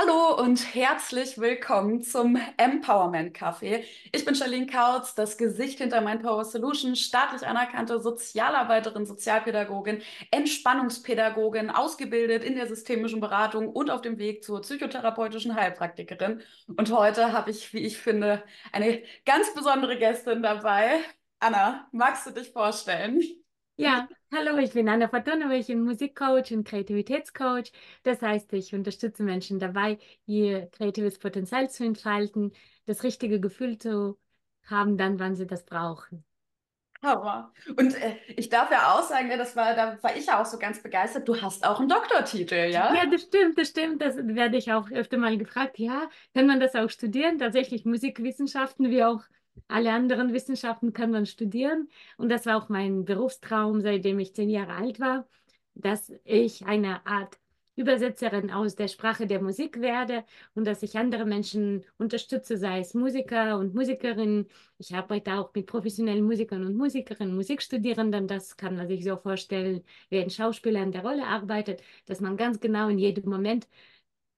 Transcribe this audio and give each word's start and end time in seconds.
Hallo 0.00 0.40
und 0.40 0.76
herzlich 0.76 1.38
willkommen 1.38 2.02
zum 2.02 2.38
Empowerment 2.56 3.36
Café. 3.36 3.82
Ich 4.12 4.24
bin 4.24 4.36
Charlene 4.36 4.68
Kautz, 4.68 5.16
das 5.16 5.36
Gesicht 5.36 5.78
hinter 5.78 6.00
Mind 6.00 6.22
Power 6.22 6.44
Solution, 6.44 6.94
staatlich 6.94 7.44
anerkannte 7.44 8.00
Sozialarbeiterin, 8.00 9.06
Sozialpädagogin, 9.06 10.00
Entspannungspädagogin, 10.30 11.70
ausgebildet 11.70 12.44
in 12.44 12.54
der 12.54 12.68
systemischen 12.68 13.18
Beratung 13.18 13.70
und 13.70 13.90
auf 13.90 14.00
dem 14.00 14.18
Weg 14.18 14.44
zur 14.44 14.60
psychotherapeutischen 14.60 15.56
Heilpraktikerin. 15.56 16.42
Und 16.68 16.92
heute 16.92 17.32
habe 17.32 17.50
ich, 17.50 17.72
wie 17.74 17.84
ich 17.84 17.98
finde, 17.98 18.44
eine 18.70 19.02
ganz 19.26 19.52
besondere 19.52 19.98
Gästin 19.98 20.44
dabei. 20.44 21.00
Anna, 21.40 21.88
magst 21.90 22.24
du 22.24 22.30
dich 22.30 22.52
vorstellen? 22.52 23.20
Ja, 23.80 24.08
hallo, 24.34 24.58
ich 24.58 24.72
bin 24.72 24.88
Anna 24.88 25.06
Fortuna, 25.08 25.52
ich 25.54 25.68
bin 25.68 25.82
Musikcoach 25.82 26.52
und 26.52 26.66
Kreativitätscoach. 26.66 27.70
Das 28.02 28.20
heißt, 28.20 28.52
ich 28.54 28.74
unterstütze 28.74 29.22
Menschen 29.22 29.60
dabei, 29.60 29.98
ihr 30.26 30.66
kreatives 30.70 31.18
Potenzial 31.20 31.70
zu 31.70 31.84
entfalten, 31.84 32.52
das 32.86 33.04
richtige 33.04 33.40
Gefühl 33.40 33.78
zu 33.78 34.18
haben, 34.64 34.98
dann, 34.98 35.20
wann 35.20 35.36
sie 35.36 35.46
das 35.46 35.64
brauchen. 35.64 36.24
Hammer. 37.04 37.52
Und 37.76 37.94
äh, 37.94 38.16
ich 38.36 38.48
darf 38.48 38.72
ja 38.72 38.92
auch 38.92 39.02
sagen, 39.04 39.28
ne, 39.28 39.38
das 39.38 39.54
war, 39.54 39.76
da 39.76 40.02
war 40.02 40.16
ich 40.16 40.26
ja 40.26 40.42
auch 40.42 40.46
so 40.46 40.58
ganz 40.58 40.82
begeistert. 40.82 41.28
Du 41.28 41.40
hast 41.40 41.64
auch 41.64 41.78
einen 41.78 41.88
Doktortitel, 41.88 42.72
ja? 42.72 42.92
Ja, 42.92 43.06
das 43.06 43.22
stimmt, 43.22 43.56
das 43.56 43.68
stimmt. 43.68 44.02
Das 44.02 44.16
werde 44.16 44.56
ich 44.56 44.72
auch 44.72 44.90
öfter 44.90 45.18
mal 45.18 45.38
gefragt. 45.38 45.78
Ja, 45.78 46.10
kann 46.34 46.48
man 46.48 46.58
das 46.58 46.74
auch 46.74 46.90
studieren? 46.90 47.38
Tatsächlich 47.38 47.84
Musikwissenschaften 47.84 48.90
wie 48.90 49.04
auch 49.04 49.22
alle 49.68 49.92
anderen 49.92 50.32
Wissenschaften 50.32 50.92
kann 50.92 51.10
man 51.10 51.26
studieren. 51.26 51.88
Und 52.16 52.28
das 52.30 52.46
war 52.46 52.56
auch 52.56 52.68
mein 52.68 53.04
Berufstraum, 53.04 53.80
seitdem 53.80 54.18
ich 54.18 54.34
zehn 54.34 54.50
Jahre 54.50 54.74
alt 54.74 55.00
war, 55.00 55.26
dass 55.74 56.12
ich 56.24 56.64
eine 56.66 57.06
Art 57.06 57.38
Übersetzerin 57.78 58.50
aus 58.50 58.74
der 58.74 58.88
Sprache 58.88 59.26
der 59.28 59.40
Musik 59.40 59.80
werde 59.80 60.24
und 60.54 60.66
dass 60.66 60.82
ich 60.82 60.98
andere 60.98 61.24
Menschen 61.24 61.84
unterstütze, 61.96 62.56
sei 62.58 62.80
es 62.80 62.92
Musiker 62.92 63.56
und 63.58 63.72
Musikerinnen. 63.74 64.48
Ich 64.78 64.94
arbeite 64.96 65.34
auch 65.34 65.54
mit 65.54 65.66
professionellen 65.66 66.24
Musikern 66.24 66.64
und 66.66 66.76
Musikerinnen, 66.76 67.36
Musikstudierenden. 67.36 68.26
Das 68.26 68.56
kann 68.56 68.74
man 68.76 68.88
sich 68.88 69.04
so 69.04 69.16
vorstellen, 69.16 69.84
wie 70.10 70.18
ein 70.18 70.30
Schauspieler 70.30 70.80
an 70.80 70.90
der 70.90 71.02
Rolle 71.02 71.24
arbeitet, 71.24 71.82
dass 72.06 72.20
man 72.20 72.36
ganz 72.36 72.58
genau 72.58 72.88
in 72.88 72.98
jedem 72.98 73.30
Moment 73.30 73.68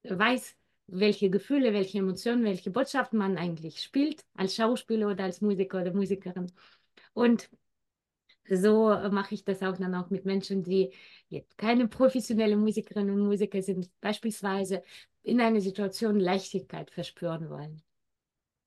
weiß, 0.04 0.56
welche 0.92 1.30
Gefühle, 1.30 1.72
welche 1.72 1.98
Emotionen, 1.98 2.44
welche 2.44 2.70
Botschaften 2.70 3.18
man 3.18 3.38
eigentlich 3.38 3.82
spielt, 3.82 4.24
als 4.34 4.54
Schauspieler 4.56 5.08
oder 5.10 5.24
als 5.24 5.40
Musiker 5.40 5.80
oder 5.80 5.92
Musikerin. 5.92 6.52
Und 7.12 7.50
so 8.48 8.88
mache 9.10 9.34
ich 9.34 9.44
das 9.44 9.62
auch 9.62 9.76
dann 9.76 9.94
auch 9.94 10.10
mit 10.10 10.24
Menschen, 10.24 10.62
die 10.62 10.92
keine 11.56 11.88
professionelle 11.88 12.56
Musikerinnen 12.56 13.14
und 13.14 13.26
Musiker 13.26 13.62
sind, 13.62 13.88
beispielsweise 14.00 14.82
in 15.22 15.40
einer 15.40 15.60
Situation 15.60 16.18
Leichtigkeit 16.18 16.90
verspüren 16.90 17.48
wollen. 17.50 17.82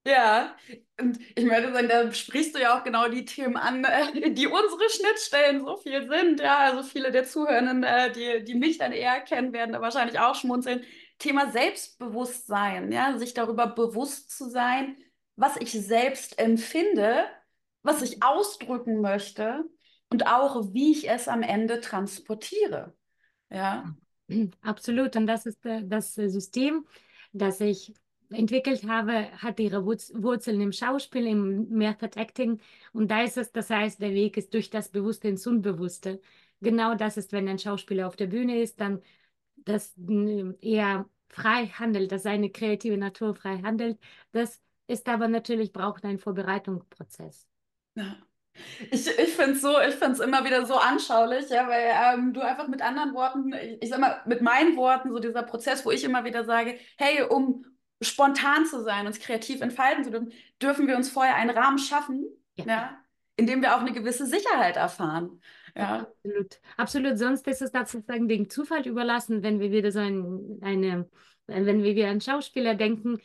Ja, 0.06 0.58
und 1.00 1.18
ich 1.34 1.46
möchte 1.46 1.72
sagen, 1.72 1.88
da 1.88 2.12
sprichst 2.12 2.54
du 2.54 2.60
ja 2.60 2.78
auch 2.78 2.84
genau 2.84 3.08
die 3.08 3.24
Themen 3.24 3.56
an, 3.56 3.86
äh, 3.86 4.32
die 4.32 4.48
unsere 4.48 4.90
Schnittstellen 4.90 5.64
so 5.64 5.78
viel 5.78 6.10
sind. 6.10 6.42
Ja, 6.42 6.58
also 6.60 6.84
viele 6.84 7.10
der 7.10 7.24
Zuhörenden, 7.24 7.84
äh, 7.84 8.12
die, 8.12 8.44
die 8.44 8.56
mich 8.56 8.78
dann 8.78 8.92
eher 8.92 9.22
kennen, 9.22 9.54
werden 9.54 9.72
da 9.72 9.80
wahrscheinlich 9.80 10.20
auch 10.20 10.36
schmunzeln. 10.36 10.84
Thema 11.20 11.52
Selbstbewusstsein, 11.52 12.92
ja, 12.92 13.18
sich 13.18 13.34
darüber 13.34 13.68
bewusst 13.68 14.36
zu 14.36 14.50
sein, 14.50 14.98
was 15.36 15.58
ich 15.58 15.72
selbst 15.72 16.40
empfinde, 16.40 17.26
was 17.82 18.02
ich 18.02 18.24
ausdrücken 18.24 19.02
möchte 19.02 19.64
und 20.10 20.28
auch, 20.28 20.74
wie 20.74 20.92
ich 20.92 21.10
es 21.10 21.28
am 21.28 21.42
Ende 21.42 21.82
transportiere. 21.82 22.96
Ja. 23.50 23.96
Absolut. 24.62 25.16
Und 25.16 25.28
das 25.28 25.46
ist 25.46 25.66
äh, 25.66 25.82
das 25.84 26.14
System, 26.14 26.86
das 27.32 27.62
ich 27.62 27.94
entwickelt 28.32 28.88
habe, 28.88 29.32
hat 29.34 29.60
ihre 29.60 29.86
Wurzeln 29.86 30.62
im 30.62 30.72
Schauspiel, 30.72 31.28
im 31.28 31.70
Method 31.70 32.20
Acting. 32.20 32.60
Und 32.92 33.10
da 33.12 33.24
ist 33.24 33.38
es, 33.38 33.52
das 33.52 33.70
heißt, 33.70 34.02
der 34.02 34.12
Weg 34.12 34.38
ist 34.38 34.54
durch 34.54 34.70
das 34.70 34.90
Bewusste 34.90 35.28
ins 35.28 35.46
Unbewusste. 35.46 36.20
Genau 36.62 36.96
das 36.96 37.18
ist, 37.18 37.32
wenn 37.32 37.48
ein 37.48 37.60
Schauspieler 37.60 38.08
auf 38.08 38.16
der 38.16 38.28
Bühne 38.28 38.62
ist, 38.62 38.80
dann 38.80 39.02
das 39.66 39.94
eher 40.62 41.10
frei 41.30 41.68
handelt, 41.68 42.12
dass 42.12 42.24
seine 42.24 42.52
kreative 42.52 42.98
Natur 42.98 43.36
frei 43.36 43.60
handelt. 43.64 44.00
Das 44.32 44.62
ist 44.88 45.08
aber 45.08 45.28
natürlich, 45.28 45.74
braucht 45.74 46.06
einen 46.06 46.20
Vorbereitungsprozess. 46.20 47.48
Ja. 47.96 48.18
Ich, 48.92 49.08
ich 49.08 49.34
finde 49.34 49.54
es 49.54 49.62
so, 49.62 49.80
ich 49.80 49.96
finde 49.96 50.14
es 50.14 50.20
immer 50.20 50.46
wieder 50.46 50.66
so 50.68 50.76
anschaulich, 50.76 51.50
ja, 51.50 51.68
weil 51.68 51.92
ähm, 51.92 52.34
du 52.34 52.42
einfach 52.42 52.68
mit 52.68 52.84
anderen 52.84 53.16
Worten, 53.16 53.52
ich, 53.54 53.82
ich 53.82 53.90
sag 53.90 54.00
mal, 54.00 54.22
mit 54.28 54.42
meinen 54.42 54.78
Worten, 54.78 55.12
so 55.12 55.18
dieser 55.18 55.42
Prozess, 55.42 55.84
wo 55.86 55.92
ich 55.92 56.04
immer 56.04 56.24
wieder 56.24 56.46
sage, 56.46 56.78
hey, 56.98 57.24
um 57.24 57.66
spontan 58.00 58.68
zu 58.68 58.84
sein, 58.84 59.08
uns 59.08 59.20
kreativ 59.20 59.62
entfalten 59.62 60.04
zu 60.04 60.12
dürfen, 60.12 60.32
dürfen 60.62 60.88
wir 60.88 60.98
uns 60.98 61.10
vorher 61.10 61.36
einen 61.36 61.50
Rahmen 61.58 61.80
schaffen, 61.80 62.26
ja. 62.56 62.66
ja 62.66 62.98
in 63.36 63.48
dem 63.48 63.62
wir 63.62 63.76
auch 63.76 63.80
eine 63.80 63.94
gewisse 63.94 64.28
Sicherheit 64.28 64.78
erfahren. 64.78 65.42
Ja. 65.76 66.02
Absolut. 66.24 66.60
Absolut. 66.78 67.18
Sonst 67.18 67.48
ist 67.48 67.62
es 67.62 67.72
sozusagen 67.72 68.28
dem 68.28 68.50
Zufall 68.50 68.88
überlassen, 68.88 69.44
wenn 69.44 69.60
wir 69.60 69.72
wieder 69.72 69.92
so 69.92 70.00
ein, 70.00 70.60
eine, 70.62 71.10
wenn 71.48 71.84
wir 71.84 71.96
wie 71.96 72.04
ein 72.04 72.22
Schauspieler 72.22 72.76
denken, 72.76 73.20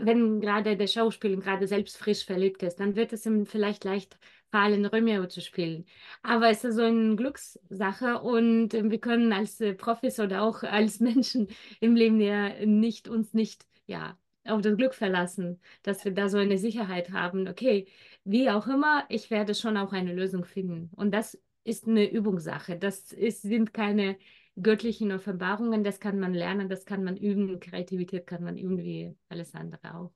wenn 0.00 0.40
gerade 0.40 0.76
der 0.76 0.86
Schauspieler 0.86 1.36
gerade 1.38 1.66
selbst 1.66 1.96
frisch 1.96 2.24
verliebt 2.24 2.62
ist, 2.62 2.76
dann 2.76 2.94
wird 2.96 3.12
es 3.12 3.26
ihm 3.26 3.46
vielleicht 3.46 3.84
leicht 3.84 4.16
fallen, 4.50 4.86
Romeo 4.86 5.26
zu 5.26 5.40
spielen. 5.40 5.86
Aber 6.22 6.48
es 6.50 6.64
ist 6.64 6.76
so 6.76 6.82
eine 6.82 7.16
Glückssache 7.16 8.20
und 8.20 8.72
wir 8.72 9.00
können 9.00 9.32
als 9.32 9.62
Profis 9.76 10.20
oder 10.20 10.42
auch 10.42 10.62
als 10.62 11.00
Menschen 11.00 11.48
im 11.80 11.96
Leben 11.96 12.20
ja 12.20 12.64
nicht 12.64 13.08
uns 13.08 13.34
nicht 13.34 13.66
ja 13.86 14.16
auf 14.44 14.62
das 14.62 14.76
Glück 14.76 14.94
verlassen, 14.94 15.60
dass 15.82 16.04
wir 16.04 16.12
da 16.12 16.28
so 16.28 16.38
eine 16.38 16.58
Sicherheit 16.58 17.10
haben. 17.10 17.48
Okay, 17.48 17.86
wie 18.24 18.48
auch 18.50 18.66
immer, 18.66 19.04
ich 19.08 19.30
werde 19.30 19.54
schon 19.54 19.76
auch 19.76 19.92
eine 19.92 20.14
Lösung 20.14 20.44
finden. 20.44 20.90
Und 20.96 21.12
das 21.12 21.38
ist 21.68 21.86
eine 21.86 22.10
Übungssache. 22.10 22.76
Das 22.76 23.12
ist, 23.12 23.42
sind 23.42 23.74
keine 23.74 24.16
göttlichen 24.60 25.12
Offenbarungen, 25.12 25.84
das 25.84 26.00
kann 26.00 26.18
man 26.18 26.34
lernen, 26.34 26.68
das 26.68 26.84
kann 26.84 27.04
man 27.04 27.16
üben. 27.16 27.60
Kreativität 27.60 28.26
kann 28.26 28.42
man 28.42 28.56
üben 28.56 28.78
wie 28.78 29.16
alles 29.28 29.54
andere 29.54 29.94
auch. 29.94 30.12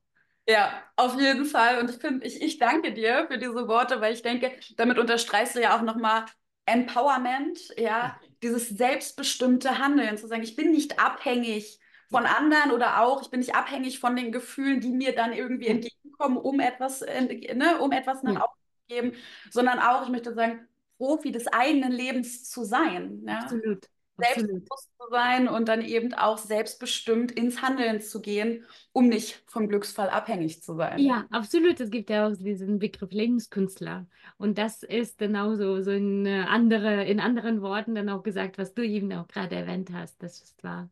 Ja, 0.48 0.82
auf 0.96 1.20
jeden 1.20 1.44
Fall. 1.44 1.78
Und 1.78 1.90
ich 1.90 1.96
finde, 1.96 2.26
ich, 2.26 2.42
ich 2.42 2.58
danke 2.58 2.92
dir 2.92 3.26
für 3.30 3.38
diese 3.38 3.68
Worte, 3.68 4.00
weil 4.00 4.12
ich 4.12 4.22
denke, 4.22 4.50
damit 4.76 4.98
unterstreichst 4.98 5.54
du 5.54 5.60
ja 5.60 5.76
auch 5.76 5.82
nochmal 5.82 6.24
Empowerment, 6.66 7.58
ja, 7.76 8.18
dieses 8.42 8.68
selbstbestimmte 8.68 9.78
Handeln, 9.78 10.16
zu 10.18 10.26
sagen, 10.26 10.42
ich 10.42 10.56
bin 10.56 10.72
nicht 10.72 10.98
abhängig 10.98 11.78
von 12.10 12.26
anderen 12.26 12.72
oder 12.72 13.00
auch, 13.00 13.22
ich 13.22 13.30
bin 13.30 13.40
nicht 13.40 13.54
abhängig 13.54 14.00
von 14.00 14.16
den 14.16 14.32
Gefühlen, 14.32 14.80
die 14.80 14.90
mir 14.90 15.14
dann 15.14 15.32
irgendwie 15.32 15.68
entgegenkommen, 15.68 16.36
um 16.36 16.60
etwas, 16.60 17.00
ne, 17.00 17.78
um 17.80 17.92
etwas 17.92 18.22
nach 18.22 18.36
außen 18.36 18.62
zu 18.88 18.94
geben, 18.94 19.12
sondern 19.50 19.78
auch, 19.78 20.04
ich 20.04 20.10
möchte 20.10 20.34
sagen, 20.34 20.68
Profi 21.02 21.32
des 21.32 21.48
eigenen 21.48 21.90
Lebens 21.90 22.48
zu 22.48 22.62
sein. 22.62 23.22
Ja? 23.26 23.40
Absolut. 23.40 23.88
Selbstbewusst 24.18 24.90
zu 24.96 25.10
sein 25.10 25.48
und 25.48 25.66
dann 25.66 25.82
eben 25.82 26.14
auch 26.14 26.38
selbstbestimmt 26.38 27.32
ins 27.32 27.60
Handeln 27.60 28.00
zu 28.00 28.20
gehen, 28.20 28.64
um 28.92 29.08
nicht 29.08 29.42
vom 29.46 29.68
Glücksfall 29.68 30.10
abhängig 30.10 30.62
zu 30.62 30.76
sein. 30.76 31.00
Ja, 31.00 31.26
absolut. 31.30 31.80
Es 31.80 31.90
gibt 31.90 32.08
ja 32.08 32.28
auch 32.28 32.36
diesen 32.36 32.78
Begriff 32.78 33.10
Lebenskünstler. 33.10 34.06
Und 34.38 34.58
das 34.58 34.84
ist 34.84 35.18
genauso 35.18 35.80
so 35.80 35.90
in, 35.90 36.24
andere, 36.28 37.04
in 37.04 37.18
anderen 37.18 37.62
Worten 37.62 37.96
dann 37.96 38.08
auch 38.08 38.22
gesagt, 38.22 38.58
was 38.58 38.72
du 38.72 38.86
eben 38.86 39.12
auch 39.12 39.26
gerade 39.26 39.56
erwähnt 39.56 39.90
hast. 39.92 40.22
Das 40.22 40.40
ist 40.40 40.62
wahr. 40.62 40.88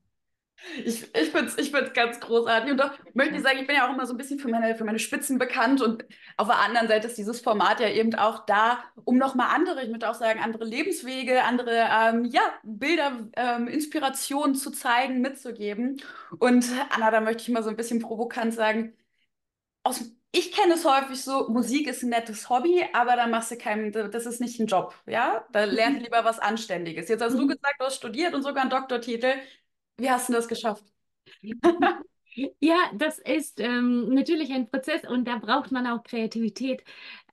Ich, 0.84 1.03
ich 1.15 1.31
finde 1.31 1.47
es 1.47 1.59
ich 1.59 1.71
find's 1.71 1.93
ganz 1.93 2.21
großartig. 2.21 2.72
Und 2.72 2.78
doch 2.78 2.93
möchte 3.15 3.37
ich 3.37 3.43
sagen, 3.43 3.59
ich 3.60 3.66
bin 3.66 3.76
ja 3.76 3.88
auch 3.88 3.94
immer 3.94 4.06
so 4.06 4.15
ein 4.15 4.16
bisschen 4.16 4.38
für 4.38 4.48
meine, 4.48 4.76
für 4.76 4.84
meine 4.84 4.98
Spitzen 4.98 5.38
bekannt. 5.38 5.81
Und 5.81 6.04
auf 6.37 6.48
der 6.48 6.59
anderen 6.59 6.88
Seite 6.88 7.09
ist 7.09 7.19
dieses 7.19 7.41
Format 7.41 7.81
ja 7.81 7.88
eben 7.88 8.15
auch 8.15 8.44
da, 8.47 8.84
um 9.04 9.16
nochmal 9.19 9.54
andere, 9.54 9.82
ich 9.82 9.91
möchte 9.91 10.09
auch 10.09 10.15
sagen, 10.15 10.41
andere 10.41 10.65
Lebenswege, 10.65 11.44
andere 11.44 11.88
ähm, 11.91 12.25
ja, 12.25 12.43
Bilder, 12.62 13.28
ähm, 13.37 13.69
Inspirationen 13.69 14.54
zu 14.54 14.71
zeigen, 14.71 15.21
mitzugeben. 15.21 16.00
Und 16.38 16.66
Anna, 16.91 17.10
da 17.10 17.21
möchte 17.21 17.42
ich 17.42 17.48
mal 17.48 17.62
so 17.62 17.71
ein 17.71 17.77
bisschen 17.77 18.01
provokant 18.01 18.54
sagen, 18.54 18.95
aus, 19.83 20.01
ich 20.33 20.53
kenne 20.53 20.74
es 20.74 20.84
häufig 20.84 21.22
so, 21.22 21.48
Musik 21.48 21.89
ist 21.89 22.03
ein 22.03 22.10
nettes 22.10 22.48
Hobby, 22.48 22.84
aber 22.92 23.16
da 23.16 23.27
machst 23.27 23.51
du 23.51 23.56
keinen, 23.59 23.92
das 23.92 24.27
ist 24.27 24.41
nicht 24.41 24.60
ein 24.60 24.66
Job, 24.66 24.95
ja? 25.06 25.45
Da 25.53 25.65
lernst 25.65 26.01
du 26.01 26.04
lieber 26.04 26.24
was 26.24 26.39
Anständiges. 26.39 27.09
Jetzt 27.09 27.22
hast 27.22 27.34
du 27.34 27.42
mhm. 27.42 27.48
gesagt, 27.48 27.74
du 27.80 27.84
hast 27.86 27.97
studiert 27.97 28.34
und 28.34 28.42
sogar 28.42 28.63
einen 28.63 28.71
Doktortitel. 28.71 29.34
Wie 30.00 30.10
hast 30.10 30.28
du 30.28 30.32
das 30.32 30.48
geschafft? 30.48 30.84
Ja, 32.60 32.76
das 32.94 33.18
ist 33.18 33.58
ähm, 33.60 34.14
natürlich 34.14 34.52
ein 34.52 34.70
Prozess 34.70 35.02
und 35.04 35.26
da 35.26 35.38
braucht 35.38 35.72
man 35.72 35.86
auch 35.88 36.04
Kreativität. 36.04 36.84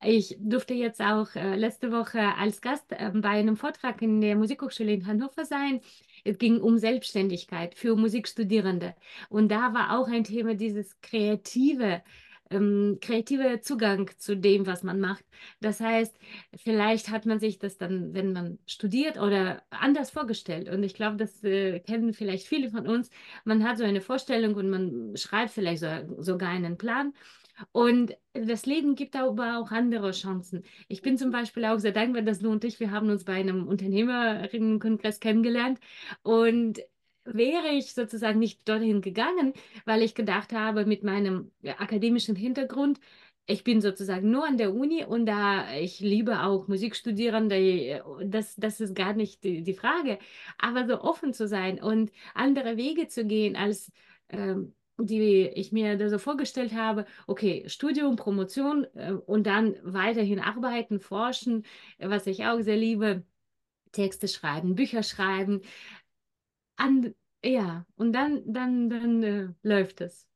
Ich 0.03 0.35
durfte 0.39 0.73
jetzt 0.73 0.99
auch 1.01 1.35
äh, 1.35 1.55
letzte 1.55 1.91
Woche 1.91 2.19
als 2.35 2.61
Gast 2.61 2.91
äh, 2.91 3.11
bei 3.13 3.29
einem 3.29 3.57
Vortrag 3.57 4.01
in 4.01 4.21
der 4.21 4.35
Musikhochschule 4.35 4.91
in 4.93 5.05
Hannover 5.05 5.45
sein. 5.45 5.81
Es 6.23 6.39
ging 6.39 6.59
um 6.59 6.79
Selbstständigkeit 6.79 7.75
für 7.75 7.95
Musikstudierende. 7.95 8.95
Und 9.29 9.49
da 9.49 9.73
war 9.73 9.99
auch 9.99 10.07
ein 10.07 10.23
Thema 10.23 10.55
dieses 10.55 10.99
kreative 11.01 12.01
ähm, 12.49 12.97
kreativer 13.01 13.61
Zugang 13.61 14.09
zu 14.17 14.37
dem, 14.37 14.65
was 14.65 14.83
man 14.83 14.99
macht. 14.99 15.25
Das 15.59 15.79
heißt, 15.79 16.17
vielleicht 16.55 17.09
hat 17.09 17.25
man 17.25 17.39
sich 17.39 17.59
das 17.59 17.77
dann, 17.77 18.13
wenn 18.13 18.33
man 18.33 18.59
studiert 18.65 19.17
oder 19.17 19.63
anders 19.69 20.11
vorgestellt. 20.11 20.69
Und 20.69 20.83
ich 20.83 20.93
glaube, 20.93 21.17
das 21.17 21.43
äh, 21.43 21.79
kennen 21.79 22.13
vielleicht 22.13 22.47
viele 22.47 22.69
von 22.69 22.87
uns. 22.87 23.09
Man 23.45 23.63
hat 23.63 23.77
so 23.77 23.83
eine 23.83 24.01
Vorstellung 24.01 24.55
und 24.55 24.69
man 24.69 25.15
schreibt 25.17 25.51
vielleicht 25.51 25.81
so, 25.81 25.87
sogar 26.19 26.49
einen 26.49 26.77
Plan. 26.77 27.13
Und 27.71 28.15
das 28.33 28.65
Leben 28.65 28.95
gibt 28.95 29.15
aber 29.15 29.57
auch 29.57 29.71
andere 29.71 30.11
Chancen. 30.11 30.63
Ich 30.87 31.01
bin 31.01 31.17
zum 31.17 31.31
Beispiel 31.31 31.65
auch 31.65 31.79
sehr 31.79 31.91
dankbar, 31.91 32.21
dass 32.21 32.39
du 32.39 32.51
und 32.51 32.63
ich, 32.63 32.79
wir 32.79 32.91
haben 32.91 33.09
uns 33.09 33.23
bei 33.23 33.33
einem 33.33 33.67
Unternehmerinnenkongress 33.67 35.19
kennengelernt. 35.19 35.79
Und 36.21 36.79
wäre 37.33 37.69
ich 37.69 37.93
sozusagen 37.93 38.39
nicht 38.39 38.67
dorthin 38.67 39.01
gegangen, 39.01 39.53
weil 39.85 40.01
ich 40.01 40.15
gedacht 40.15 40.53
habe, 40.53 40.85
mit 40.85 41.03
meinem 41.03 41.51
akademischen 41.63 42.35
Hintergrund, 42.35 42.99
ich 43.45 43.63
bin 43.63 43.79
sozusagen 43.81 44.29
nur 44.29 44.45
an 44.45 44.57
der 44.57 44.73
Uni 44.73 45.05
und 45.05 45.25
da 45.25 45.73
ich 45.73 45.99
liebe 46.01 46.41
auch 46.43 46.67
Musik 46.67 46.95
studieren, 46.95 47.49
das, 48.29 48.55
das 48.57 48.81
ist 48.81 48.95
gar 48.95 49.13
nicht 49.13 49.43
die, 49.43 49.63
die 49.63 49.73
Frage. 49.73 50.19
Aber 50.57 50.85
so 50.85 51.01
offen 51.01 51.33
zu 51.33 51.47
sein 51.47 51.81
und 51.81 52.11
andere 52.33 52.75
Wege 52.77 53.07
zu 53.07 53.25
gehen 53.25 53.55
als 53.55 53.91
ähm, 54.29 54.73
die 54.99 55.47
ich 55.47 55.71
mir 55.71 55.97
da 55.97 56.09
so 56.09 56.17
vorgestellt 56.17 56.73
habe, 56.73 57.05
okay, 57.27 57.63
Studium, 57.67 58.15
Promotion 58.15 58.85
äh, 58.95 59.11
und 59.13 59.45
dann 59.45 59.75
weiterhin 59.83 60.39
arbeiten, 60.39 60.99
forschen, 60.99 61.65
was 61.99 62.27
ich 62.27 62.45
auch 62.45 62.61
sehr 62.61 62.77
liebe, 62.77 63.23
Texte 63.91 64.27
schreiben, 64.27 64.75
Bücher 64.75 65.03
schreiben. 65.03 65.61
An, 66.77 67.13
ja, 67.43 67.85
und 67.95 68.13
dann, 68.13 68.41
dann, 68.45 68.89
dann 68.89 69.23
äh, 69.23 69.47
läuft 69.63 70.01
es. 70.01 70.27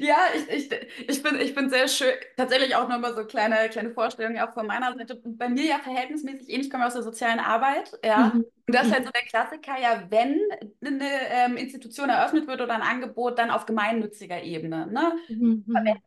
Ja, 0.00 0.16
ich, 0.34 0.48
ich, 0.48 0.88
ich, 1.08 1.22
bin, 1.22 1.40
ich 1.40 1.54
bin 1.54 1.70
sehr 1.70 1.86
schön. 1.86 2.12
Tatsächlich 2.36 2.74
auch 2.74 2.88
nochmal 2.88 3.14
so 3.14 3.24
kleine, 3.24 3.68
kleine 3.68 3.90
Vorstellungen 3.90 4.40
auch 4.40 4.52
von 4.52 4.66
meiner 4.66 4.92
Seite. 4.96 5.20
Bei 5.24 5.48
mir 5.48 5.64
ja 5.64 5.78
verhältnismäßig 5.78 6.48
ähnlich, 6.48 6.66
ich 6.66 6.70
komme 6.70 6.86
aus 6.86 6.94
der 6.94 7.02
sozialen 7.02 7.38
Arbeit, 7.38 7.92
ja. 8.04 8.32
Mhm. 8.34 8.40
Und 8.40 8.74
das 8.74 8.86
ist 8.86 8.92
halt 8.92 9.06
so 9.06 9.10
der 9.10 9.22
Klassiker, 9.22 9.80
ja, 9.80 10.02
wenn 10.10 10.40
eine 10.84 11.08
ähm, 11.30 11.56
Institution 11.56 12.10
eröffnet 12.10 12.46
wird 12.46 12.60
oder 12.60 12.74
ein 12.74 12.82
Angebot, 12.82 13.38
dann 13.38 13.50
auf 13.50 13.66
gemeinnütziger 13.66 14.42
Ebene. 14.42 14.88
Ne? 14.88 15.16
Mhm. 15.28 15.64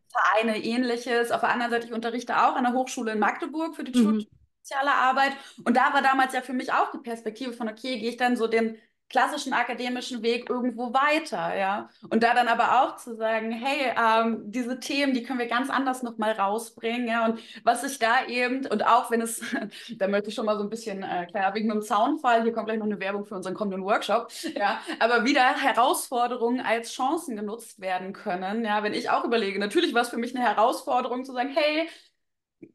Vereine, 0.09 0.63
ähnliches. 0.63 1.31
Auf 1.31 1.41
der 1.41 1.49
anderen 1.49 1.71
Seite, 1.71 1.87
ich 1.87 1.93
unterrichte 1.93 2.37
auch 2.37 2.55
an 2.55 2.65
der 2.65 2.73
Hochschule 2.73 3.13
in 3.13 3.19
Magdeburg 3.19 3.75
für 3.75 3.83
die 3.83 3.97
mhm. 3.97 4.27
soziale 4.61 4.91
Arbeit. 4.91 5.31
Und 5.63 5.75
da 5.75 5.93
war 5.93 6.03
damals 6.03 6.33
ja 6.33 6.41
für 6.41 6.53
mich 6.53 6.71
auch 6.71 6.91
die 6.91 6.99
Perspektive 6.99 7.53
von, 7.53 7.67
okay, 7.67 7.97
gehe 7.97 8.09
ich 8.09 8.17
dann 8.17 8.35
so 8.35 8.47
den 8.47 8.77
klassischen 9.11 9.53
akademischen 9.53 10.23
Weg 10.23 10.49
irgendwo 10.49 10.93
weiter, 10.93 11.55
ja. 11.55 11.89
Und 12.09 12.23
da 12.23 12.33
dann 12.33 12.47
aber 12.47 12.81
auch 12.81 12.95
zu 12.95 13.15
sagen, 13.15 13.51
hey, 13.51 13.93
ähm, 13.95 14.51
diese 14.51 14.79
Themen, 14.79 15.13
die 15.13 15.23
können 15.23 15.39
wir 15.39 15.47
ganz 15.47 15.69
anders 15.69 16.01
nochmal 16.01 16.31
rausbringen, 16.31 17.07
ja. 17.07 17.25
Und 17.25 17.39
was 17.63 17.83
ich 17.83 17.99
da 17.99 18.25
eben, 18.27 18.65
und 18.65 18.85
auch 18.85 19.11
wenn 19.11 19.21
es, 19.21 19.41
da 19.97 20.07
möchte 20.07 20.29
ich 20.29 20.35
schon 20.35 20.45
mal 20.45 20.57
so 20.57 20.63
ein 20.63 20.69
bisschen, 20.69 21.03
äh, 21.03 21.27
klar, 21.27 21.53
wegen 21.53 21.69
einem 21.69 21.81
Soundfall, 21.81 22.43
hier 22.43 22.53
kommt 22.53 22.67
gleich 22.67 22.79
noch 22.79 22.85
eine 22.85 22.99
Werbung 22.99 23.25
für 23.25 23.35
unseren 23.35 23.53
kommenden 23.53 23.83
Workshop, 23.83 24.31
ja, 24.55 24.79
aber 24.99 25.25
wieder 25.25 25.55
Herausforderungen 25.55 26.61
als 26.61 26.93
Chancen 26.93 27.35
genutzt 27.35 27.81
werden 27.81 28.13
können, 28.13 28.63
ja. 28.63 28.81
Wenn 28.83 28.93
ich 28.93 29.09
auch 29.09 29.25
überlege, 29.25 29.59
natürlich 29.59 29.93
war 29.93 30.03
es 30.03 30.09
für 30.09 30.17
mich 30.17 30.35
eine 30.35 30.45
Herausforderung 30.45 31.25
zu 31.25 31.33
sagen, 31.33 31.49
hey, 31.53 31.89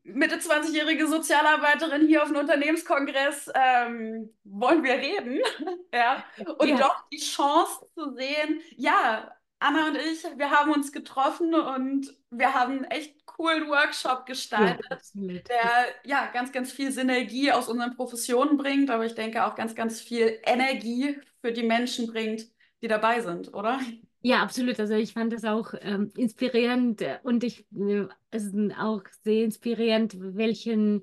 Mitte 0.02 0.36
20-jährige 0.36 1.06
Sozialarbeiterin 1.06 2.06
hier 2.06 2.22
auf 2.22 2.28
einem 2.28 2.40
Unternehmenskongress, 2.40 3.50
ähm, 3.54 4.34
wollen 4.44 4.82
wir 4.82 4.94
reden? 4.94 5.40
ja. 5.92 6.24
Und 6.58 6.68
ja. 6.68 6.76
doch 6.78 7.08
die 7.12 7.18
Chance 7.18 7.86
zu 7.94 8.14
sehen, 8.14 8.60
ja, 8.76 9.32
Anna 9.58 9.88
und 9.88 9.96
ich, 9.96 10.22
wir 10.36 10.50
haben 10.50 10.72
uns 10.72 10.92
getroffen 10.92 11.54
und 11.54 12.14
wir 12.30 12.52
haben 12.52 12.72
einen 12.72 12.84
echt 12.84 13.24
coolen 13.24 13.68
Workshop 13.68 14.26
gestaltet, 14.26 14.86
ja, 15.14 15.32
der 15.48 15.86
ja 16.04 16.26
ganz, 16.32 16.52
ganz 16.52 16.72
viel 16.72 16.90
Synergie 16.92 17.52
aus 17.52 17.68
unseren 17.68 17.96
Professionen 17.96 18.56
bringt, 18.56 18.90
aber 18.90 19.06
ich 19.06 19.14
denke 19.14 19.44
auch 19.44 19.54
ganz, 19.54 19.74
ganz 19.74 20.00
viel 20.00 20.38
Energie 20.44 21.18
für 21.40 21.52
die 21.52 21.62
Menschen 21.62 22.06
bringt, 22.06 22.46
die 22.82 22.88
dabei 22.88 23.20
sind, 23.20 23.52
oder? 23.54 23.80
Ja, 24.22 24.42
absolut. 24.42 24.80
Also 24.80 24.94
ich 24.94 25.12
fand 25.12 25.32
das 25.32 25.44
auch 25.44 25.74
ähm, 25.80 26.10
inspirierend 26.16 27.02
äh, 27.02 27.18
und 27.22 27.44
ich 27.44 27.66
äh, 27.76 28.06
es 28.30 28.52
auch 28.78 29.02
sehr 29.22 29.44
inspirierend, 29.44 30.16
welchen 30.18 31.02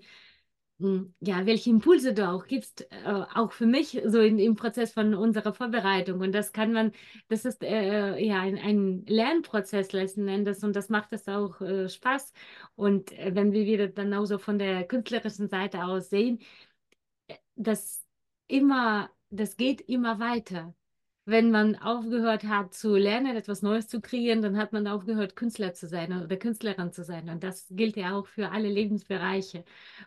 hm, 0.80 1.14
ja, 1.22 1.46
welche 1.46 1.70
Impulse 1.70 2.14
du 2.14 2.28
auch 2.28 2.46
gibst, 2.48 2.88
äh, 2.92 3.06
auch 3.36 3.52
für 3.54 3.66
mich, 3.66 4.02
so 4.06 4.20
in, 4.20 4.40
im 4.40 4.56
Prozess 4.56 4.92
von 4.92 5.14
unserer 5.14 5.54
Vorbereitung. 5.54 6.20
Und 6.20 6.34
das 6.34 6.52
kann 6.52 6.74
man, 6.74 6.92
das 7.30 7.46
ist 7.46 7.64
äh, 7.64 8.20
ja 8.20 8.42
ein, 8.42 8.58
ein, 8.58 9.06
Lernprozess 9.06 9.94
letzten 9.94 10.28
Endes 10.28 10.64
und 10.64 10.76
das 10.76 10.90
macht 10.90 11.14
es 11.14 11.28
auch 11.28 11.62
äh, 11.62 11.88
Spaß. 11.90 12.34
Und 12.76 13.12
äh, 13.14 13.36
wenn 13.36 13.54
wir 13.54 13.66
wieder 13.66 13.88
dann 13.88 14.14
auch 14.14 14.26
so 14.26 14.38
von 14.40 14.60
der 14.60 14.84
künstlerischen 14.86 15.48
Seite 15.48 15.84
aus 15.86 16.10
sehen, 16.10 16.40
äh, 17.28 17.36
das 17.56 18.06
immer, 18.48 19.10
das 19.30 19.58
geht 19.58 19.82
immer 19.82 20.20
weiter 20.20 20.76
wenn 21.26 21.52
man 21.52 21.76
aufgehört 21.78 22.44
hat 22.44 22.74
zu 22.74 22.96
lernen, 22.96 23.36
etwas 23.38 23.62
Neues 23.62 23.88
zu 23.88 24.02
kreieren, 24.02 24.42
dann 24.42 24.58
hat 24.58 24.74
man 24.74 24.88
aufgehört, 24.88 25.36
Künstler 25.36 25.74
zu 25.74 25.88
sein 25.88 26.12
oder 26.24 26.38
Künstlerin 26.38 26.92
zu 26.92 27.04
sein. 27.04 27.30
Und 27.30 27.44
das 27.44 27.68
gilt 27.72 27.96
ja 27.98 28.16
auch 28.18 28.28
für 28.28 28.52
alle 28.52 28.70
Lebensbereiche. 28.70 29.64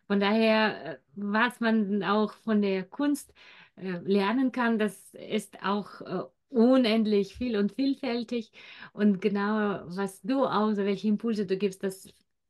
Von 0.06 0.20
daher, 0.20 0.94
äh, 0.94 0.98
was 1.14 1.60
man 1.60 2.02
auch 2.02 2.32
von 2.34 2.60
der 2.62 2.84
Kunst 2.84 3.32
äh, 3.76 3.98
lernen 4.04 4.52
kann, 4.52 4.78
das 4.78 5.14
ist 5.14 5.62
auch 5.62 6.00
äh, 6.02 6.22
unendlich 6.48 7.34
viel 7.36 7.56
und 7.56 7.72
vielfältig. 7.72 8.52
Und 8.92 9.20
genau, 9.20 9.82
was 9.86 10.20
du 10.22 10.44
auch, 10.44 10.72
so 10.74 10.84
welche 10.84 11.08
Impulse 11.08 11.46
du 11.46 11.56
gibst, 11.56 11.82
das 11.82 12.08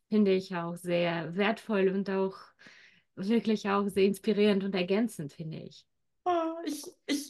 finde 0.09 0.33
ich 0.33 0.55
auch 0.57 0.77
sehr 0.77 1.37
wertvoll 1.37 1.89
und 1.89 2.11
auch 2.11 2.37
wirklich 3.17 3.69
auch 3.69 3.89
sehr 3.89 4.05
inspirierend 4.05 4.65
und 4.65 4.75
ergänzend, 4.75 5.33
finde 5.33 5.59
ich. 5.59 5.85
Oh, 6.25 6.55
ich 6.65 6.85
ich 7.07 7.26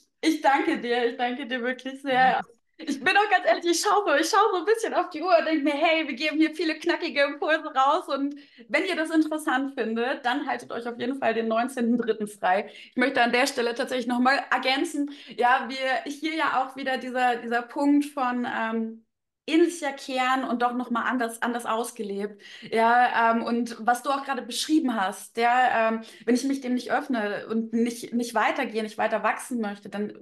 danke 0.46 0.78
dir, 0.78 1.06
ich 1.06 1.16
danke 1.16 1.46
dir 1.46 1.62
wirklich 1.62 2.00
sehr. 2.02 2.40
Ich 2.78 3.00
bin 3.00 3.16
auch 3.16 3.30
ganz 3.30 3.46
ehrlich, 3.46 3.64
ich 3.64 3.80
schaue, 3.80 4.20
ich 4.20 4.28
schaue 4.28 4.50
so 4.52 4.58
ein 4.58 4.64
bisschen 4.66 4.92
auf 4.92 5.08
die 5.08 5.22
Uhr 5.22 5.34
und 5.38 5.46
denke 5.46 5.64
mir, 5.64 5.72
hey, 5.72 6.06
wir 6.06 6.14
geben 6.14 6.36
hier 6.36 6.54
viele 6.54 6.74
knackige 6.74 7.22
Impulse 7.22 7.72
raus 7.74 8.06
und 8.08 8.36
wenn 8.68 8.84
ihr 8.84 8.96
das 8.96 9.10
interessant 9.10 9.74
findet, 9.74 10.26
dann 10.26 10.46
haltet 10.46 10.70
euch 10.70 10.86
auf 10.86 10.98
jeden 10.98 11.18
Fall 11.18 11.32
den 11.32 11.50
19.03. 11.50 12.38
frei. 12.38 12.68
Ich 12.90 12.96
möchte 12.96 13.22
an 13.22 13.32
der 13.32 13.46
Stelle 13.46 13.74
tatsächlich 13.74 14.06
nochmal 14.06 14.40
ergänzen, 14.50 15.10
ja, 15.36 15.68
wir 15.70 16.12
hier 16.12 16.34
ja 16.34 16.62
auch 16.62 16.76
wieder 16.76 16.98
dieser, 16.98 17.36
dieser 17.36 17.62
Punkt 17.62 18.04
von 18.04 18.46
ähm, 18.46 19.06
ähnlicher 19.46 19.92
Kern 19.92 20.44
und 20.44 20.60
doch 20.60 20.74
nochmal 20.74 21.04
anders, 21.06 21.40
anders 21.40 21.64
ausgelebt. 21.64 22.42
Ja, 22.70 23.32
ähm, 23.32 23.42
und 23.42 23.76
was 23.80 24.02
du 24.02 24.10
auch 24.10 24.24
gerade 24.24 24.42
beschrieben 24.42 24.94
hast, 24.94 25.38
ja, 25.38 25.88
ähm, 25.88 26.02
wenn 26.26 26.34
ich 26.34 26.44
mich 26.44 26.60
dem 26.60 26.74
nicht 26.74 26.92
öffne 26.92 27.46
und 27.48 27.72
nicht, 27.72 28.12
nicht 28.12 28.34
weitergehe, 28.34 28.82
nicht 28.82 28.98
weiter 28.98 29.22
wachsen 29.22 29.60
möchte, 29.60 29.88
dann 29.88 30.12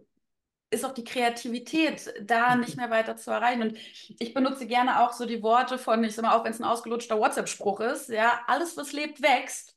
ist 0.74 0.84
auch 0.84 0.92
die 0.94 1.04
Kreativität 1.04 2.12
da 2.22 2.56
nicht 2.56 2.76
mehr 2.76 2.90
weiter 2.90 3.16
zu 3.16 3.30
erreichen. 3.30 3.62
Und 3.62 3.78
ich 4.18 4.34
benutze 4.34 4.66
gerne 4.66 5.00
auch 5.00 5.12
so 5.12 5.26
die 5.26 5.42
Worte 5.42 5.78
von, 5.78 6.02
ich 6.04 6.14
sag 6.14 6.22
mal, 6.24 6.36
auch 6.36 6.44
wenn 6.44 6.52
es 6.52 6.60
ein 6.60 6.64
ausgelutschter 6.64 7.18
WhatsApp-Spruch 7.18 7.80
ist, 7.80 8.08
ja, 8.08 8.40
alles, 8.46 8.76
was 8.76 8.92
lebt, 8.92 9.22
wächst. 9.22 9.76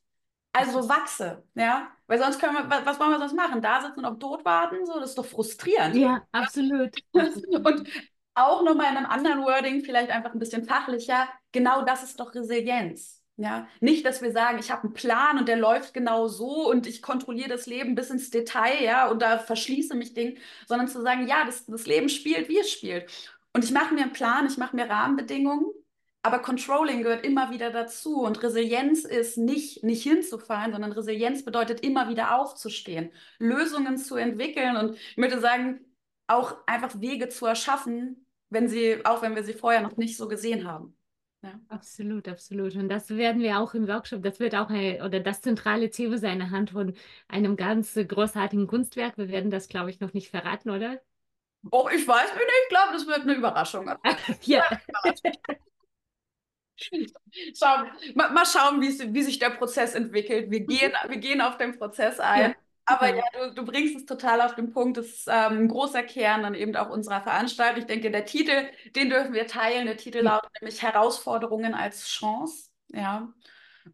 Also 0.52 0.88
wachse, 0.88 1.44
ja. 1.54 1.88
Weil 2.06 2.18
sonst 2.18 2.40
können 2.40 2.54
wir, 2.54 2.86
was 2.86 2.98
wollen 2.98 3.10
wir 3.10 3.18
sonst 3.18 3.34
machen? 3.34 3.62
Da 3.62 3.80
sitzen 3.80 4.00
und 4.00 4.04
auf 4.06 4.18
Tod 4.18 4.44
warten, 4.44 4.84
so, 4.86 4.98
das 4.98 5.10
ist 5.10 5.18
doch 5.18 5.26
frustrierend. 5.26 5.94
Ja, 5.94 6.22
absolut. 6.32 6.96
und 7.12 7.88
auch 8.34 8.62
nochmal 8.62 8.90
in 8.92 8.96
einem 8.96 9.06
anderen 9.06 9.42
Wording, 9.42 9.84
vielleicht 9.84 10.10
einfach 10.10 10.32
ein 10.32 10.38
bisschen 10.38 10.64
fachlicher, 10.64 11.28
genau 11.52 11.82
das 11.82 12.02
ist 12.02 12.18
doch 12.18 12.34
Resilienz. 12.34 13.17
Ja, 13.40 13.68
nicht, 13.80 14.04
dass 14.04 14.20
wir 14.20 14.32
sagen, 14.32 14.58
ich 14.58 14.72
habe 14.72 14.82
einen 14.82 14.94
Plan 14.94 15.38
und 15.38 15.46
der 15.46 15.56
läuft 15.56 15.94
genau 15.94 16.26
so 16.26 16.68
und 16.68 16.88
ich 16.88 17.02
kontrolliere 17.02 17.48
das 17.48 17.66
Leben 17.66 17.94
bis 17.94 18.10
ins 18.10 18.30
Detail, 18.30 18.82
ja, 18.82 19.08
und 19.08 19.22
da 19.22 19.38
verschließe 19.38 19.94
mich 19.94 20.12
Ding, 20.12 20.38
sondern 20.66 20.88
zu 20.88 21.00
sagen, 21.02 21.28
ja, 21.28 21.44
das, 21.46 21.64
das 21.66 21.86
Leben 21.86 22.08
spielt, 22.08 22.48
wie 22.48 22.58
es 22.58 22.68
spielt. 22.68 23.08
Und 23.52 23.64
ich 23.64 23.70
mache 23.70 23.94
mir 23.94 24.02
einen 24.02 24.12
Plan, 24.12 24.46
ich 24.48 24.58
mache 24.58 24.74
mir 24.74 24.90
Rahmenbedingungen, 24.90 25.66
aber 26.22 26.40
Controlling 26.40 27.02
gehört 27.04 27.24
immer 27.24 27.52
wieder 27.52 27.70
dazu. 27.70 28.22
Und 28.22 28.42
Resilienz 28.42 29.04
ist 29.04 29.38
nicht, 29.38 29.84
nicht 29.84 30.02
hinzufallen, 30.02 30.72
sondern 30.72 30.90
Resilienz 30.92 31.44
bedeutet 31.44 31.80
immer 31.82 32.08
wieder 32.08 32.34
aufzustehen, 32.40 33.12
Lösungen 33.38 33.98
zu 33.98 34.16
entwickeln. 34.16 34.76
Und 34.76 34.96
ich 34.96 35.16
möchte 35.16 35.40
sagen, 35.40 35.80
auch 36.26 36.56
einfach 36.66 37.00
Wege 37.00 37.28
zu 37.28 37.46
erschaffen, 37.46 38.26
wenn 38.50 38.68
sie, 38.68 39.04
auch 39.06 39.22
wenn 39.22 39.36
wir 39.36 39.44
sie 39.44 39.54
vorher 39.54 39.80
noch 39.80 39.96
nicht 39.96 40.16
so 40.16 40.26
gesehen 40.26 40.66
haben. 40.66 40.97
Ja. 41.42 41.60
Absolut, 41.68 42.26
absolut. 42.26 42.74
Und 42.74 42.88
das 42.88 43.10
werden 43.10 43.40
wir 43.40 43.60
auch 43.60 43.72
im 43.74 43.86
Workshop, 43.86 44.22
das 44.22 44.40
wird 44.40 44.56
auch 44.56 44.70
ein, 44.70 45.00
oder 45.02 45.20
das 45.20 45.40
zentrale 45.40 45.88
Thema 45.90 46.18
sein 46.18 46.42
anhand 46.42 46.70
von 46.70 46.94
einem 47.28 47.56
ganz 47.56 47.94
großartigen 47.94 48.66
Kunstwerk. 48.66 49.16
Wir 49.18 49.28
werden 49.28 49.50
das, 49.50 49.68
glaube 49.68 49.90
ich, 49.90 50.00
noch 50.00 50.12
nicht 50.14 50.30
verraten, 50.30 50.70
oder? 50.70 51.00
Oh, 51.70 51.88
ich 51.94 52.06
weiß 52.06 52.34
nicht, 52.34 52.44
ich 52.64 52.68
glaube, 52.68 52.92
das 52.92 53.06
wird 53.06 53.20
eine 53.20 53.34
Überraschung. 53.34 53.90
ja. 54.42 54.64
Schau, 57.54 57.84
mal, 58.14 58.30
mal, 58.30 58.46
schauen, 58.46 58.80
wie, 58.80 59.14
wie 59.14 59.22
sich 59.22 59.38
der 59.38 59.50
Prozess 59.50 59.94
entwickelt. 59.94 60.50
Wir 60.50 60.60
gehen, 60.60 60.92
wir 61.08 61.16
gehen 61.18 61.40
auf 61.40 61.56
den 61.56 61.76
Prozess 61.76 62.20
ein. 62.20 62.50
Ja. 62.50 62.56
Aber 62.88 63.14
ja, 63.14 63.22
du, 63.32 63.54
du, 63.54 63.64
bringst 63.64 63.96
es 63.96 64.06
total 64.06 64.40
auf 64.40 64.54
den 64.54 64.72
Punkt. 64.72 64.96
Das 64.96 65.06
ist 65.06 65.28
ähm, 65.28 65.58
ein 65.58 65.68
großer 65.68 66.02
Kern 66.02 66.42
dann 66.42 66.54
eben 66.54 66.74
auch 66.74 66.88
unserer 66.88 67.20
Veranstaltung. 67.20 67.80
Ich 67.80 67.86
denke, 67.86 68.10
der 68.10 68.24
Titel, 68.24 68.68
den 68.96 69.10
dürfen 69.10 69.34
wir 69.34 69.46
teilen. 69.46 69.86
Der 69.86 69.98
Titel 69.98 70.20
lautet 70.20 70.50
nämlich 70.60 70.82
Herausforderungen 70.82 71.74
als 71.74 72.08
Chance. 72.08 72.70
Ja. 72.88 73.28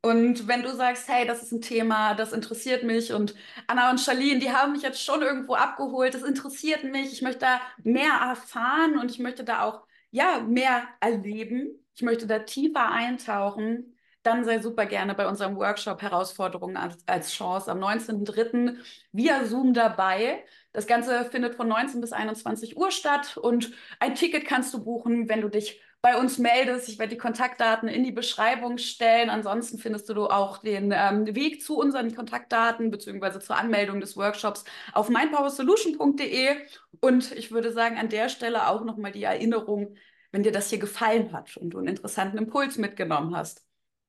Und 0.03 0.47
wenn 0.47 0.63
du 0.63 0.75
sagst, 0.75 1.09
hey, 1.09 1.27
das 1.27 1.43
ist 1.43 1.53
ein 1.53 1.61
Thema, 1.61 2.15
das 2.15 2.33
interessiert 2.33 2.85
mich 2.85 3.13
und 3.13 3.35
Anna 3.67 3.91
und 3.91 4.01
Charlene, 4.01 4.41
die 4.41 4.53
haben 4.53 4.73
mich 4.73 4.83
jetzt 4.83 5.03
schon 5.03 5.23
irgendwo 5.23 5.55
abgeholt, 5.55 6.15
das 6.15 6.23
interessiert 6.23 6.85
mich, 6.85 7.13
ich 7.13 7.23
möchte 7.23 7.41
da 7.41 7.61
mehr 7.83 8.13
erfahren 8.13 8.99
und 8.99 9.11
ich 9.11 9.19
möchte 9.19 9.45
da 9.45 9.63
auch 9.63 9.87
ja, 10.11 10.41
mehr 10.41 10.85
erleben, 11.01 11.69
ich 11.95 12.03
möchte 12.03 12.27
da 12.27 12.41
tiefer 12.41 12.91
eintauchen, 12.91 13.94
dann 14.25 14.45
sei 14.45 14.59
super 14.59 14.87
gerne 14.87 15.15
bei 15.15 15.29
unserem 15.29 15.57
Workshop 15.57 16.03
Herausforderungen 16.03 16.77
als, 16.77 16.97
als 17.07 17.33
Chance 17.33 17.71
am 17.71 17.79
19.03. 17.79 18.77
via 19.13 19.45
Zoom 19.45 19.75
dabei. 19.75 20.45
Das 20.73 20.87
Ganze 20.87 21.25
findet 21.27 21.55
von 21.55 21.69
19 21.69 22.01
bis 22.01 22.13
21 22.13 22.77
Uhr 22.77 22.91
statt 22.91 23.37
und 23.37 23.73
ein 24.01 24.15
Ticket 24.15 24.47
kannst 24.47 24.75
du 24.75 24.83
buchen, 24.83 25.29
wenn 25.29 25.41
du 25.41 25.49
dich 25.49 25.81
bei 26.05 26.19
uns 26.19 26.39
meldest. 26.39 26.89
Ich 26.89 26.99
werde 26.99 27.15
die 27.15 27.19
Kontaktdaten 27.19 27.89
in 27.89 28.05
die 28.05 28.13
Beschreibung 28.13 28.77
stellen. 28.77 29.31
Ansonsten 29.31 29.79
findest 29.79 30.09
du 30.11 30.27
auch 30.27 30.59
den 30.59 30.93
ähm, 30.95 31.35
Weg 31.35 31.63
zu 31.63 31.79
unseren 31.79 32.15
Kontaktdaten 32.15 32.91
bzw. 32.91 33.41
zur 33.41 33.57
Anmeldung 33.57 34.01
des 34.01 34.17
Workshops 34.17 34.65
auf 34.93 35.09
mindpowersolution.de. 35.09 36.57
Und 37.01 37.33
ich 37.33 37.53
würde 37.53 37.73
sagen, 37.73 37.97
an 37.97 38.11
der 38.11 38.29
Stelle 38.29 38.69
auch 38.69 38.85
nochmal 38.85 39.13
die 39.13 39.23
Erinnerung, 39.23 39.97
wenn 40.31 40.43
dir 40.43 40.53
das 40.53 40.69
hier 40.69 40.79
gefallen 40.79 41.33
hat 41.33 41.57
und 41.57 41.71
du 41.71 41.79
einen 41.79 41.89
interessanten 41.89 42.37
Impuls 42.37 42.77
mitgenommen 42.77 43.35
hast. 43.35 43.64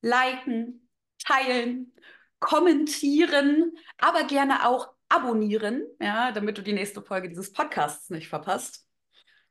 Liken, 0.05 0.88
teilen, 1.19 1.93
kommentieren, 2.39 3.74
aber 3.97 4.24
gerne 4.25 4.67
auch 4.67 4.93
abonnieren, 5.09 5.83
ja, 6.00 6.31
damit 6.31 6.57
du 6.57 6.62
die 6.62 6.74
nächste 6.74 7.01
Folge 7.01 7.29
dieses 7.29 7.51
Podcasts 7.51 8.09
nicht 8.09 8.27
verpasst. 8.27 8.88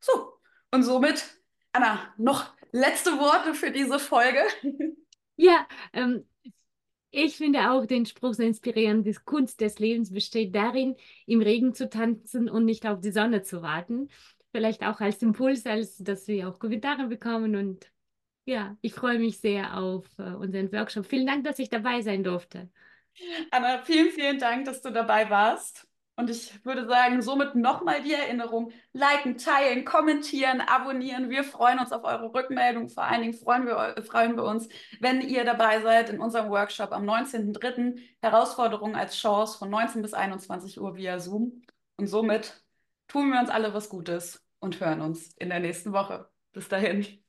So, 0.00 0.38
und 0.70 0.82
somit 0.82 1.24
Anna, 1.74 2.14
noch 2.18 2.54
letzte 2.70 3.18
Worte 3.18 3.52
für 3.52 3.70
diese 3.70 3.98
Folge? 3.98 4.40
Ja, 5.36 5.66
ähm, 5.92 6.28
ich 7.10 7.36
finde 7.38 7.72
auch 7.72 7.86
den 7.86 8.06
Spruch 8.06 8.34
sehr 8.34 8.46
inspirierend. 8.46 9.04
Die 9.04 9.14
Kunst 9.14 9.60
des 9.60 9.80
Lebens 9.80 10.12
besteht 10.12 10.54
darin, 10.54 10.94
im 11.26 11.42
Regen 11.42 11.74
zu 11.74 11.88
tanzen 11.88 12.48
und 12.48 12.64
nicht 12.64 12.86
auf 12.86 13.00
die 13.00 13.10
Sonne 13.10 13.42
zu 13.42 13.60
warten. 13.60 14.10
Vielleicht 14.52 14.84
auch 14.84 15.00
als 15.00 15.20
Impuls, 15.22 15.66
als 15.66 15.96
dass 15.96 16.28
wir 16.28 16.48
auch 16.48 16.60
Kommentare 16.60 17.08
bekommen. 17.08 17.56
Und 17.56 17.90
ja, 18.44 18.76
ich 18.80 18.94
freue 18.94 19.18
mich 19.18 19.40
sehr 19.40 19.76
auf 19.76 20.06
äh, 20.18 20.34
unseren 20.34 20.72
Workshop. 20.72 21.06
Vielen 21.06 21.26
Dank, 21.26 21.44
dass 21.44 21.58
ich 21.58 21.70
dabei 21.70 22.02
sein 22.02 22.22
durfte. 22.22 22.68
Anna, 23.50 23.82
vielen, 23.82 24.10
vielen 24.10 24.38
Dank, 24.38 24.64
dass 24.66 24.82
du 24.82 24.90
dabei 24.90 25.30
warst. 25.30 25.86
Und 26.16 26.30
ich 26.30 26.64
würde 26.64 26.86
sagen, 26.86 27.22
somit 27.22 27.56
nochmal 27.56 28.02
die 28.02 28.12
Erinnerung, 28.12 28.70
liken, 28.92 29.36
teilen, 29.36 29.84
kommentieren, 29.84 30.60
abonnieren. 30.60 31.28
Wir 31.28 31.42
freuen 31.42 31.80
uns 31.80 31.90
auf 31.90 32.04
eure 32.04 32.32
Rückmeldung. 32.32 32.88
Vor 32.88 33.02
allen 33.02 33.22
Dingen 33.22 33.34
freuen 33.34 33.66
wir, 33.66 33.96
freuen 34.04 34.36
wir 34.36 34.44
uns, 34.44 34.68
wenn 35.00 35.20
ihr 35.22 35.44
dabei 35.44 35.80
seid 35.80 36.10
in 36.10 36.20
unserem 36.20 36.50
Workshop 36.50 36.92
am 36.92 37.04
19.03. 37.04 37.98
Herausforderung 38.22 38.94
als 38.94 39.16
Chance 39.16 39.58
von 39.58 39.70
19 39.70 40.02
bis 40.02 40.14
21 40.14 40.80
Uhr 40.80 40.94
via 40.94 41.18
Zoom. 41.18 41.62
Und 41.96 42.06
somit 42.06 42.62
tun 43.08 43.30
wir 43.32 43.40
uns 43.40 43.50
alle 43.50 43.74
was 43.74 43.88
Gutes 43.88 44.40
und 44.60 44.78
hören 44.78 45.00
uns 45.00 45.32
in 45.38 45.48
der 45.48 45.60
nächsten 45.60 45.92
Woche. 45.92 46.30
Bis 46.52 46.68
dahin. 46.68 47.23